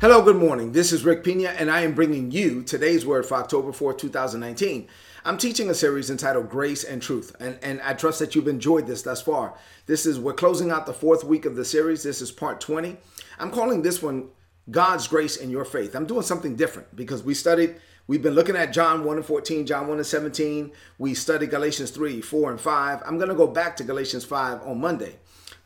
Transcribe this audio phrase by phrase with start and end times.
[0.00, 0.72] Hello, good morning.
[0.72, 4.88] This is Rick Pina, and I am bringing you today's word for October 4, 2019.
[5.26, 8.86] I'm teaching a series entitled Grace and Truth, and, and I trust that you've enjoyed
[8.86, 9.58] this thus far.
[9.84, 12.02] This is, we're closing out the fourth week of the series.
[12.02, 12.96] This is part 20.
[13.38, 14.30] I'm calling this one
[14.70, 15.94] God's Grace and Your Faith.
[15.94, 17.76] I'm doing something different because we studied,
[18.06, 20.72] we've been looking at John 1 and 14, John 1 and 17.
[20.96, 23.02] We studied Galatians 3, 4, and 5.
[23.04, 25.16] I'm going to go back to Galatians 5 on Monday.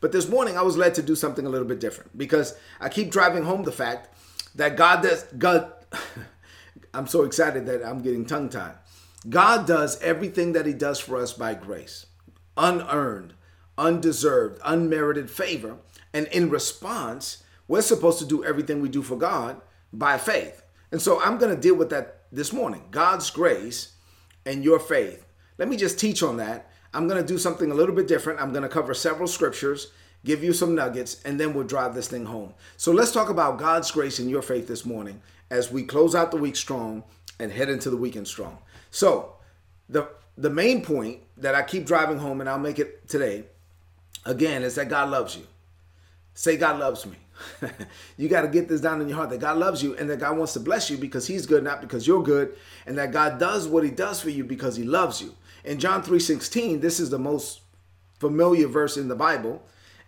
[0.01, 2.89] But this morning I was led to do something a little bit different because I
[2.89, 4.09] keep driving home the fact
[4.55, 5.73] that God does God
[6.95, 8.77] I'm so excited that I'm getting tongue tied.
[9.29, 12.07] God does everything that he does for us by grace.
[12.57, 13.35] Unearned,
[13.77, 15.79] undeserved, unmerited favor,
[16.13, 19.61] and in response, we're supposed to do everything we do for God
[19.93, 20.63] by faith.
[20.93, 22.85] And so I'm going to deal with that this morning.
[22.91, 23.95] God's grace
[24.47, 25.27] and your faith.
[25.59, 26.71] Let me just teach on that.
[26.93, 28.41] I'm going to do something a little bit different.
[28.41, 29.91] I'm going to cover several scriptures
[30.25, 32.55] give you some nuggets, and then we'll drive this thing home.
[32.77, 36.31] So let's talk about God's grace and your faith this morning as we close out
[36.31, 37.05] the week strong
[37.39, 38.59] and head into the weekend strong.
[38.91, 39.35] So
[39.89, 43.45] the the main point that I keep driving home, and I'll make it today,
[44.25, 45.47] again, is that God loves you.
[46.35, 47.17] Say, God loves me.
[48.17, 50.19] you got to get this down in your heart that God loves you and that
[50.21, 52.57] God wants to bless you because He's good, not because you're good,
[52.87, 55.35] and that God does what He does for you because He loves you.
[55.65, 57.61] In John 3:16, this is the most
[58.19, 59.63] familiar verse in the Bible.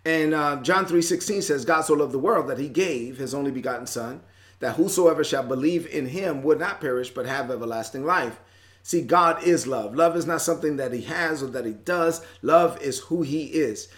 [0.06, 3.50] And uh, John 3.16 says, God so loved the world that he gave his only
[3.50, 4.20] begotten son,
[4.60, 8.38] that whosoever shall believe in him would not perish, but have everlasting life.
[8.84, 9.96] See, God is love.
[9.96, 12.24] Love is not something that he has or that he does.
[12.40, 13.88] Love is who he is.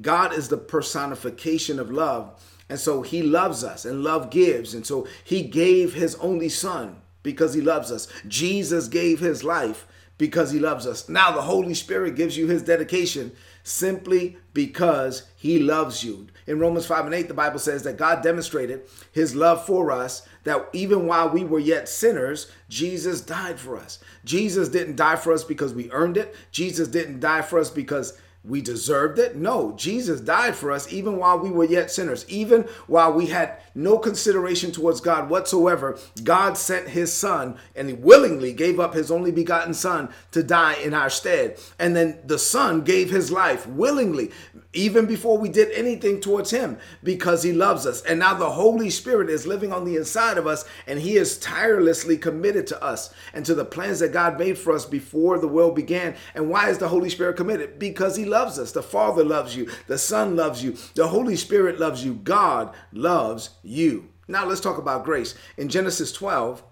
[0.00, 2.42] God is the personification of love.
[2.70, 4.72] And so he loves us and love gives.
[4.72, 8.08] And so he gave his only son because he loves us.
[8.26, 11.10] Jesus gave his life because he loves us.
[11.10, 13.32] Now the Holy Spirit gives you his dedication
[13.68, 16.26] simply because he loves you.
[16.46, 20.26] In Romans 5 and 8, the Bible says that God demonstrated his love for us,
[20.44, 23.98] that even while we were yet sinners, Jesus died for us.
[24.24, 26.34] Jesus didn't die for us because we earned it.
[26.50, 29.36] Jesus didn't die for us because we deserved it.
[29.36, 32.24] No, Jesus died for us even while we were yet sinners.
[32.28, 37.94] Even while we had no consideration towards God whatsoever, God sent his son and he
[37.94, 41.58] willingly gave up his only begotten son to die in our stead.
[41.78, 44.30] And then the son gave his life willingly,
[44.72, 48.02] even before we did anything towards him, because he loves us.
[48.02, 51.38] And now the Holy Spirit is living on the inside of us and he is
[51.38, 55.48] tirelessly committed to us and to the plans that God made for us before the
[55.48, 56.14] world began.
[56.36, 57.78] And why is the Holy Spirit committed?
[57.78, 58.72] Because he loves us.
[58.72, 59.70] The Father loves you.
[59.86, 60.76] The Son loves you.
[60.94, 62.14] The Holy Spirit loves you.
[62.14, 64.10] God loves you.
[64.28, 65.34] Now let's talk about grace.
[65.56, 66.62] In Genesis 12,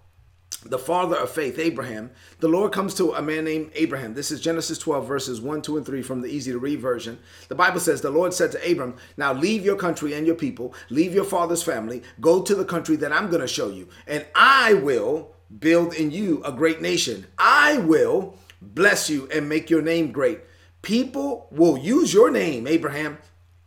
[0.65, 4.15] the father of faith, Abraham, the Lord comes to a man named Abraham.
[4.15, 7.19] This is Genesis 12, verses 1, 2, and 3 from the easy to read version.
[7.49, 10.75] The Bible says, The Lord said to Abram, Now leave your country and your people,
[10.91, 14.27] leave your father's family, go to the country that I'm going to show you, and
[14.35, 17.27] I will build in you a great nation.
[17.39, 20.41] I will bless you and make your name great.
[20.87, 23.19] People will use your name, Abraham,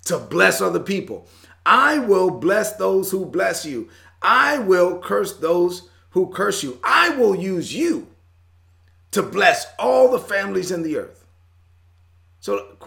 [0.05, 1.27] to bless other people.
[1.65, 3.89] I will bless those who bless you.
[4.21, 6.79] I will curse those who curse you.
[6.81, 8.07] I will use you
[9.11, 11.25] to bless all the families in the earth.
[12.39, 12.77] So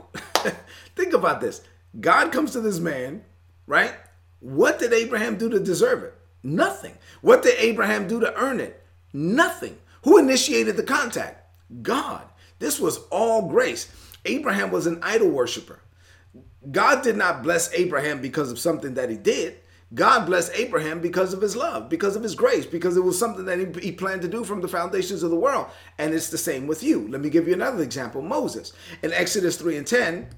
[0.97, 1.61] think about this.
[2.01, 3.23] God comes to this man,
[3.67, 3.93] right?
[4.41, 6.15] What did Abraham do to deserve it?
[6.43, 6.97] Nothing.
[7.21, 8.83] What did Abraham do to earn it?
[9.13, 9.77] Nothing.
[10.05, 11.45] Who initiated the contact?
[11.83, 12.25] God.
[12.61, 13.93] This was all grace.
[14.25, 15.81] Abraham was an idol worshiper.
[16.71, 19.57] God did not bless Abraham because of something that he did.
[19.95, 23.45] God blessed Abraham because of his love, because of his grace, because it was something
[23.45, 25.67] that he, he, planned to do from the foundations of the world.
[25.99, 27.09] And it's the same with you.
[27.09, 28.73] Let me give you another example Moses.
[29.03, 30.29] In Exodus 3 and 10,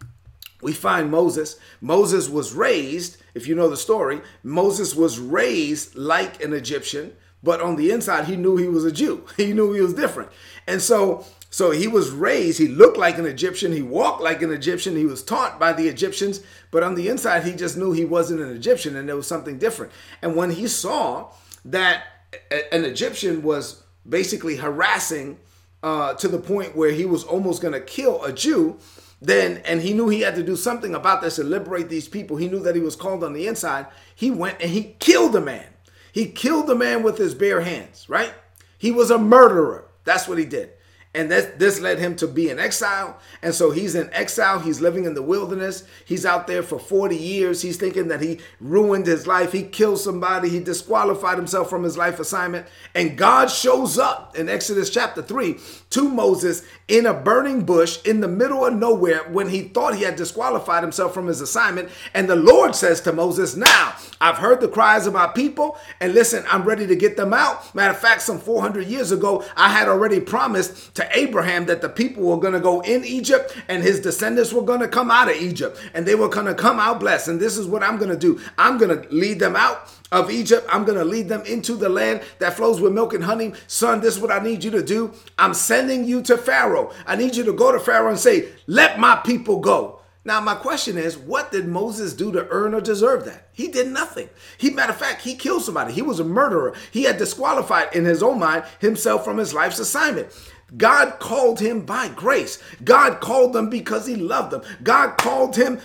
[0.61, 1.57] we find Moses.
[1.81, 7.13] Moses was raised, if you know the story, Moses was raised like an Egyptian,
[7.43, 9.25] but on the inside, he knew he was a Jew.
[9.37, 10.31] He knew he was different.
[10.67, 14.51] And so so he was raised, he looked like an Egyptian, he walked like an
[14.51, 16.41] Egyptian, he was taught by the Egyptians,
[16.73, 19.57] but on the inside, he just knew he wasn't an Egyptian and there was something
[19.57, 19.93] different.
[20.21, 21.31] And when he saw
[21.67, 22.07] that
[22.51, 25.39] an Egyptian was basically harassing
[25.85, 28.77] uh, to the point where he was almost going to kill a Jew,
[29.23, 32.37] then, and he knew he had to do something about this and liberate these people,
[32.37, 35.41] he knew that he was called on the inside, he went and he killed the
[35.41, 35.69] man.
[36.11, 38.35] He killed the man with his bare hands, right?
[38.77, 39.87] He was a murderer.
[40.03, 40.71] That's what he did.
[41.15, 43.19] And that this led him to be in exile.
[43.43, 44.59] And so he's in exile.
[44.59, 45.85] He's living in the wilderness.
[46.05, 47.63] He's out there for 40 years.
[47.63, 49.53] He's thinking that he ruined his life.
[49.53, 50.49] He killed somebody.
[50.49, 52.67] He disqualified himself from his life assignment.
[52.95, 55.57] And god shows up in exodus chapter 3
[55.91, 60.03] to moses in a burning bush in the middle of nowhere when he thought he
[60.03, 61.89] had disqualified himself from his assignment.
[62.13, 65.79] And the lord says to moses now i've heard the cries of my people.
[66.01, 67.75] And listen i'm ready to get them out.
[67.75, 71.89] Matter of fact some 400 years ago i had already promised to Abraham that the
[71.89, 75.29] people were going to go in Egypt and his descendants were going to come out
[75.29, 77.29] of Egypt and they were going to come out blessed.
[77.29, 80.31] And this is what I'm going to do I'm going to lead them out of
[80.31, 80.67] Egypt.
[80.71, 83.53] I'm going to lead them into the land that flows with milk and honey.
[83.67, 85.13] Son, this is what I need you to do.
[85.39, 86.93] I'm sending you to Pharaoh.
[87.07, 90.01] I need you to go to Pharaoh and say, Let my people go.
[90.27, 93.49] Now, my question is, what did Moses do to earn or deserve that?
[93.53, 94.31] He did nothing.
[94.57, 95.93] He, matter of fact, he killed somebody.
[95.93, 96.75] He was a murderer.
[96.91, 100.29] He had disqualified in his own mind himself from his life's assignment.
[100.77, 102.59] God called him by grace.
[102.83, 104.63] God called them because he loved them.
[104.83, 105.79] God called him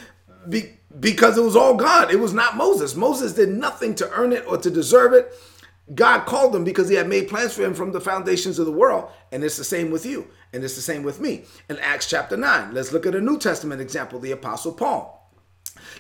[0.48, 2.10] be, because it was all God.
[2.10, 2.96] It was not Moses.
[2.96, 5.34] Moses did nothing to earn it or to deserve it.
[5.94, 8.72] God called him because he had made plans for him from the foundations of the
[8.72, 9.10] world.
[9.32, 10.28] And it's the same with you.
[10.54, 11.46] And it's the same with me.
[11.70, 15.16] In Acts chapter 9, let's look at a New Testament example the Apostle Paul.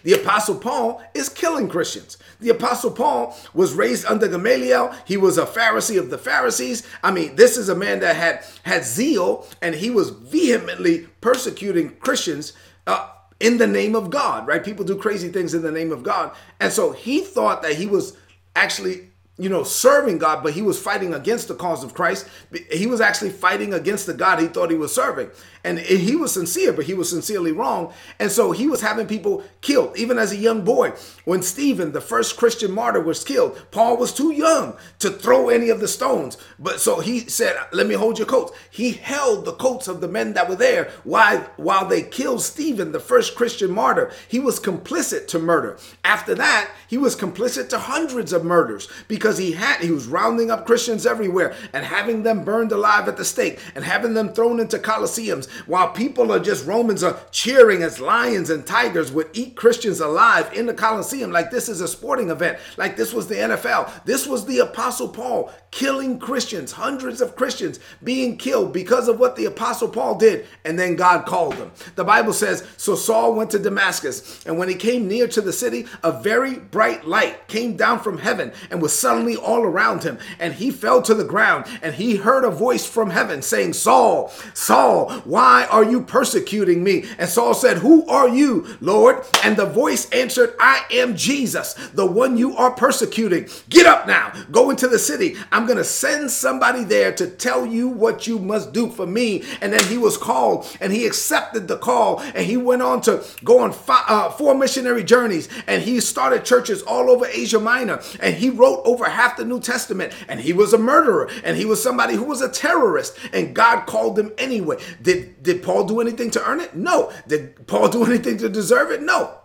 [0.04, 2.18] The Apostle Paul is killing Christians.
[2.40, 4.94] The Apostle Paul was raised under Gamaliel.
[5.06, 6.86] He was a Pharisee of the Pharisees.
[7.04, 11.96] I mean, this is a man that had had zeal and he was vehemently persecuting
[11.98, 12.54] Christians.
[12.88, 13.10] Uh,
[13.40, 14.64] in the name of God, right?
[14.64, 16.36] People do crazy things in the name of God.
[16.60, 18.18] And so he thought that he was
[18.54, 19.09] actually
[19.40, 22.28] you know, serving God, but he was fighting against the cause of Christ.
[22.72, 25.32] He was actually fighting against the God he thought he was serving.
[25.64, 27.92] And he was sincere, but he was sincerely wrong.
[28.18, 30.94] And so he was having people killed, even as a young boy.
[31.26, 35.70] When Stephen, the first Christian martyr, was killed, Paul was too young to throw any
[35.70, 36.38] of the stones.
[36.58, 38.58] But so he said, Let me hold your coats.
[38.70, 42.94] He held the coats of the men that were there while, while they killed Stephen,
[42.94, 44.12] the first Christian martyr.
[44.30, 45.78] He was complicit to murder.
[46.06, 50.52] After that, he was complicit to hundreds of murders because he had he was rounding
[50.52, 54.60] up Christians everywhere and having them burned alive at the stake and having them thrown
[54.60, 59.56] into coliseums while people are just Romans are cheering as lions and tigers would eat
[59.56, 63.36] Christians alive in the Colosseum like this is a sporting event, like this was the
[63.36, 64.06] NFL.
[64.06, 69.36] This was the Apostle Paul killing Christians, hundreds of Christians being killed because of what
[69.36, 71.72] the Apostle Paul did, and then God called them.
[71.96, 75.54] The Bible says, So Saul went to Damascus, and when he came near to the
[75.54, 78.98] city, a very bright light came down from heaven and was
[79.36, 83.10] all around him, and he fell to the ground, and he heard a voice from
[83.10, 87.06] heaven saying, Saul, Saul, why why are you persecuting me?
[87.18, 89.26] And Saul said, Who are you, Lord?
[89.44, 93.50] And the voice answered, I am Jesus, the one you are persecuting.
[93.68, 95.38] Get up now, go into the city.
[95.52, 99.44] I'm going to send somebody there to tell you what you must do for me.
[99.60, 103.24] And then he was called and he accepted the call and he went on to
[103.44, 108.02] go on five, uh, four missionary journeys and he started churches all over Asia Minor
[108.20, 111.66] and he wrote over half the New Testament and he was a murderer and he
[111.66, 114.78] was somebody who was a terrorist and God called him anyway.
[115.02, 116.76] Did did Paul do anything to earn it?
[116.76, 117.12] No.
[117.28, 119.02] Did Paul do anything to deserve it?
[119.02, 119.39] No.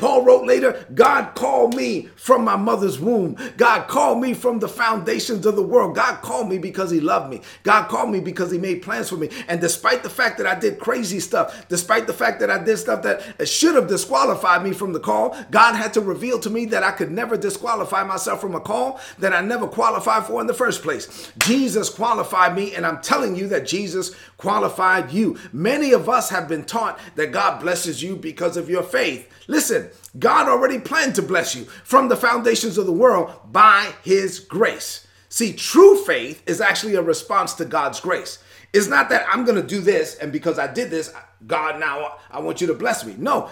[0.00, 3.36] Paul wrote later, God called me from my mother's womb.
[3.58, 5.94] God called me from the foundations of the world.
[5.94, 7.42] God called me because he loved me.
[7.64, 9.28] God called me because he made plans for me.
[9.46, 12.78] And despite the fact that I did crazy stuff, despite the fact that I did
[12.78, 16.64] stuff that should have disqualified me from the call, God had to reveal to me
[16.66, 20.46] that I could never disqualify myself from a call that I never qualified for in
[20.46, 21.30] the first place.
[21.40, 25.38] Jesus qualified me, and I'm telling you that Jesus qualified you.
[25.52, 29.28] Many of us have been taught that God blesses you because of your faith.
[29.46, 34.40] Listen, God already planned to bless you from the foundations of the world by his
[34.40, 35.06] grace.
[35.28, 38.42] See, true faith is actually a response to God's grace.
[38.72, 41.12] It's not that I'm going to do this and because I did this,
[41.46, 43.14] God, now I want you to bless me.
[43.18, 43.48] No,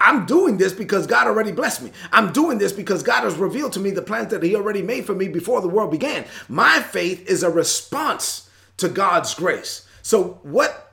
[0.00, 1.92] I'm doing this because God already blessed me.
[2.10, 5.04] I'm doing this because God has revealed to me the plans that He already made
[5.04, 6.24] for me before the world began.
[6.48, 9.86] My faith is a response to God's grace.
[10.02, 10.85] So, what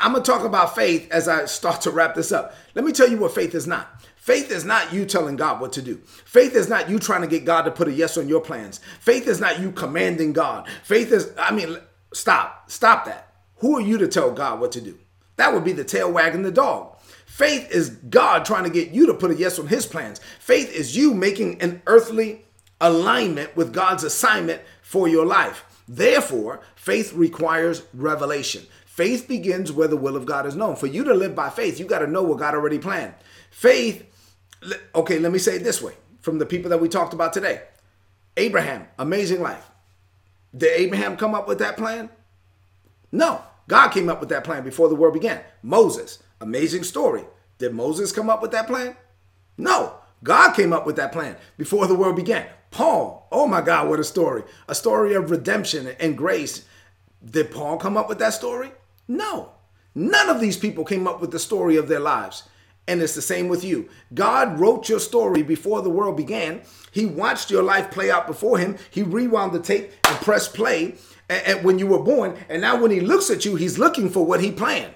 [0.00, 2.54] I'm going to talk about faith as I start to wrap this up.
[2.74, 4.02] Let me tell you what faith is not.
[4.16, 5.96] Faith is not you telling God what to do.
[6.24, 8.80] Faith is not you trying to get God to put a yes on your plans.
[9.00, 10.68] Faith is not you commanding God.
[10.84, 11.78] Faith is, I mean,
[12.12, 13.32] stop, stop that.
[13.58, 14.98] Who are you to tell God what to do?
[15.36, 16.98] That would be the tail wagging the dog.
[17.24, 20.20] Faith is God trying to get you to put a yes on his plans.
[20.40, 22.44] Faith is you making an earthly
[22.80, 25.64] alignment with God's assignment for your life.
[25.88, 28.66] Therefore, faith requires revelation.
[28.98, 30.74] Faith begins where the will of God is known.
[30.74, 33.14] For you to live by faith, you got to know what God already planned.
[33.48, 34.04] Faith
[34.92, 37.62] okay, let me say it this way from the people that we talked about today
[38.36, 39.70] Abraham, amazing life.
[40.56, 42.10] Did Abraham come up with that plan?
[43.12, 43.40] No.
[43.68, 45.42] God came up with that plan before the world began.
[45.62, 47.22] Moses, amazing story.
[47.58, 48.96] Did Moses come up with that plan?
[49.56, 49.94] No.
[50.24, 52.48] God came up with that plan before the world began.
[52.72, 54.42] Paul, oh my God, what a story.
[54.66, 56.64] A story of redemption and grace.
[57.24, 58.72] Did Paul come up with that story?
[59.08, 59.52] No.
[59.94, 62.44] None of these people came up with the story of their lives.
[62.86, 63.88] And it's the same with you.
[64.14, 66.62] God wrote your story before the world began.
[66.92, 68.78] He watched your life play out before him.
[68.90, 70.94] He rewound the tape and pressed play
[71.62, 72.38] when you were born.
[72.48, 74.94] And now when he looks at you, he's looking for what he planned.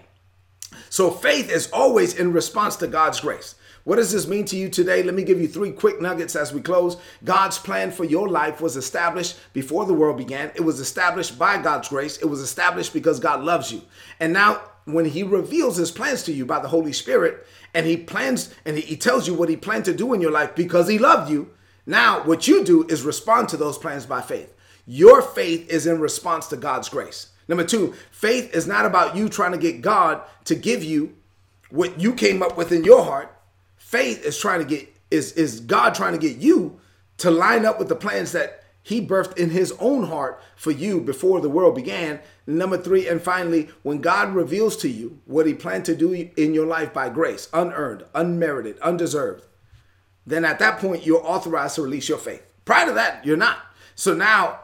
[0.88, 3.56] So faith is always in response to God's grace.
[3.84, 5.02] What does this mean to you today?
[5.02, 6.96] Let me give you three quick nuggets as we close.
[7.24, 10.52] God's plan for your life was established before the world began.
[10.54, 12.16] It was established by God's grace.
[12.18, 13.82] It was established because God loves you.
[14.20, 17.96] And now, when He reveals His plans to you by the Holy Spirit, and He
[17.96, 20.98] plans and He tells you what He planned to do in your life because He
[20.98, 21.50] loved you,
[21.84, 24.54] now what you do is respond to those plans by faith.
[24.86, 27.30] Your faith is in response to God's grace.
[27.48, 31.16] Number two, faith is not about you trying to get God to give you
[31.70, 33.36] what you came up with in your heart
[33.92, 36.80] faith is trying to get is is God trying to get you
[37.18, 41.00] to line up with the plans that he birthed in his own heart for you
[41.00, 42.18] before the world began.
[42.46, 46.54] Number three, and finally, when God reveals to you what he planned to do in
[46.54, 49.44] your life by grace, unearned, unmerited, undeserved,
[50.26, 52.42] then at that point, you're authorized to release your faith.
[52.64, 53.58] Prior to that, you're not.
[53.94, 54.58] So now,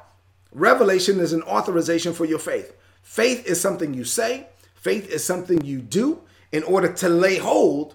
[0.51, 2.75] revelation is an authorization for your faith.
[3.03, 7.95] Faith is something you say, faith is something you do in order to lay hold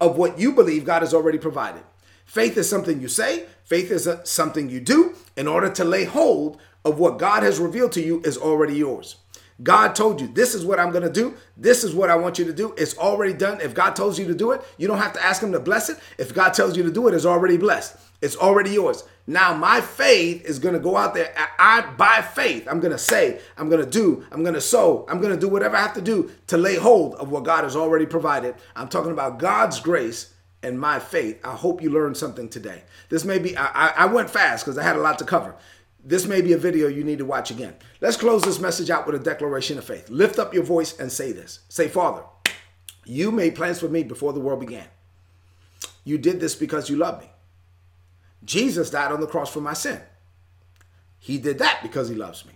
[0.00, 1.82] of what you believe God has already provided.
[2.24, 6.60] Faith is something you say, faith is something you do in order to lay hold
[6.84, 9.16] of what God has revealed to you is already yours.
[9.62, 11.34] God told you, this is what I'm going to do.
[11.56, 12.74] This is what I want you to do.
[12.76, 13.60] It's already done.
[13.60, 15.88] If God tells you to do it, you don't have to ask Him to bless
[15.88, 15.98] it.
[16.18, 17.96] If God tells you to do it, it's already blessed.
[18.20, 19.04] It's already yours.
[19.26, 21.32] Now, my faith is going to go out there.
[21.58, 25.06] I, by faith, I'm going to say, I'm going to do, I'm going to sow,
[25.08, 27.64] I'm going to do whatever I have to do to lay hold of what God
[27.64, 28.54] has already provided.
[28.74, 31.38] I'm talking about God's grace and my faith.
[31.44, 32.82] I hope you learned something today.
[33.08, 35.54] This may be, I, I went fast because I had a lot to cover.
[36.06, 37.74] This may be a video you need to watch again.
[38.02, 40.10] Let's close this message out with a declaration of faith.
[40.10, 41.60] Lift up your voice and say this.
[41.70, 42.22] Say, Father,
[43.06, 44.84] you made plans for me before the world began.
[46.04, 47.30] You did this because you love me.
[48.44, 49.98] Jesus died on the cross for my sin.
[51.18, 52.52] He did that because he loves me.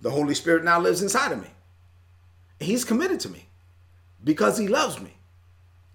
[0.00, 1.48] The Holy Spirit now lives inside of me.
[2.60, 3.46] He's committed to me
[4.22, 5.14] because he loves me.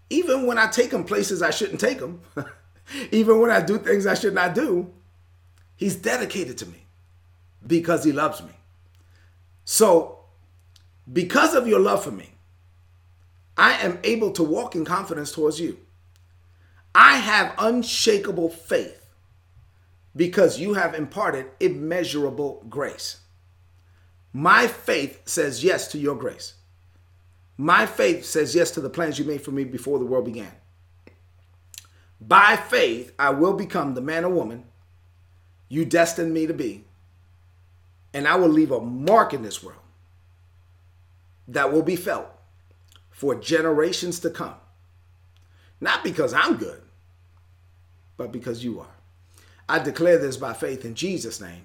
[0.09, 2.19] Even when I take him places I shouldn't take him,
[3.11, 4.91] even when I do things I should not do,
[5.75, 6.85] He's dedicated to me
[7.65, 8.51] because he loves me.
[9.65, 10.19] So,
[11.11, 12.29] because of your love for me,
[13.57, 15.79] I am able to walk in confidence towards you.
[16.93, 19.05] I have unshakable faith
[20.15, 23.17] because you have imparted immeasurable grace.
[24.31, 26.53] My faith says yes to your grace.
[27.57, 30.51] My faith says yes to the plans you made for me before the world began.
[32.19, 34.65] By faith, I will become the man or woman
[35.69, 36.83] you destined me to be.
[38.13, 39.79] And I will leave a mark in this world
[41.47, 42.27] that will be felt
[43.09, 44.55] for generations to come.
[45.81, 46.81] Not because I'm good,
[48.17, 48.95] but because you are.
[49.67, 51.63] I declare this by faith in Jesus' name.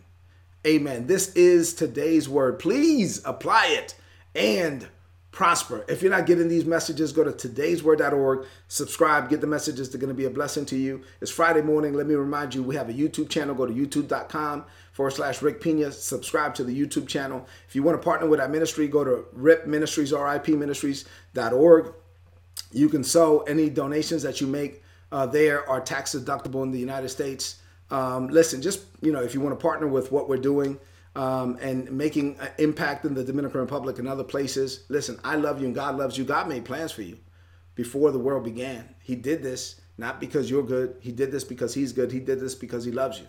[0.67, 1.07] Amen.
[1.07, 2.59] This is today's word.
[2.59, 3.95] Please apply it
[4.35, 4.89] and
[5.33, 5.85] prosper.
[5.89, 9.91] If you're not getting these messages, go to today'sword.org, subscribe, get the messages.
[9.91, 11.03] They're going to be a blessing to you.
[11.21, 11.95] It's Friday morning.
[11.95, 13.55] Let me remind you, we have a YouTube channel.
[13.55, 15.93] Go to youtube.com forward slash Rick Pina.
[15.93, 17.47] Subscribe to the YouTube channel.
[17.69, 21.95] If you want to partner with our ministry, go to RIP Ministries, RIP Ministries.org.
[22.73, 24.83] You can sow any donations that you make
[25.13, 27.57] uh, there are tax deductible in the United States.
[27.91, 30.79] Um, listen, just, you know, if you want to partner with what we're doing,
[31.17, 34.85] um, and making an impact in the Dominican Republic and other places.
[34.89, 36.25] Listen, I love you and God loves you.
[36.25, 37.19] God made plans for you
[37.75, 38.95] before the world began.
[39.01, 40.97] He did this not because you're good.
[41.01, 42.11] He did this because He's good.
[42.11, 43.27] He did this because He loves you.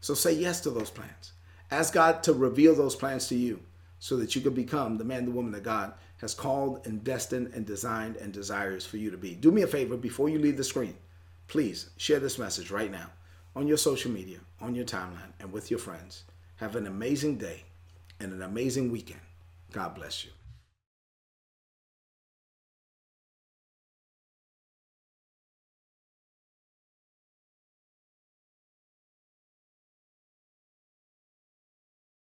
[0.00, 1.32] So say yes to those plans.
[1.70, 3.60] Ask God to reveal those plans to you
[3.98, 7.52] so that you can become the man, the woman that God has called and destined
[7.54, 9.34] and designed and desires for you to be.
[9.34, 10.96] Do me a favor before you leave the screen.
[11.46, 13.10] Please share this message right now
[13.56, 16.24] on your social media, on your timeline, and with your friends.
[16.58, 17.64] Have an amazing day
[18.18, 19.20] and an amazing weekend.
[19.72, 20.30] God bless you.